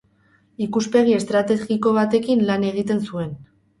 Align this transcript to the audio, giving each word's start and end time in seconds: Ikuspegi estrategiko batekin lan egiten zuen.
Ikuspegi 0.65 1.13
estrategiko 1.17 1.93
batekin 1.99 2.43
lan 2.51 2.67
egiten 2.71 3.05
zuen. 3.11 3.37